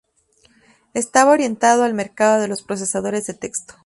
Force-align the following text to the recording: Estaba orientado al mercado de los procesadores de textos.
Estaba 0.95 1.29
orientado 1.31 1.83
al 1.83 1.93
mercado 1.93 2.41
de 2.41 2.47
los 2.47 2.63
procesadores 2.63 3.27
de 3.27 3.35
textos. 3.35 3.77